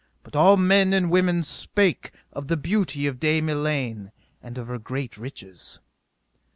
But 0.23 0.35
all 0.35 0.57
men 0.57 0.93
and 0.93 1.11
women 1.11 1.43
spake 1.43 2.09
of 2.33 2.47
the 2.47 2.57
beauty 2.57 3.05
of 3.05 3.19
Dame 3.19 3.49
Elaine, 3.49 4.11
and 4.41 4.57
of 4.57 4.65
her 4.67 4.79
great 4.79 5.15
riches. 5.15 5.79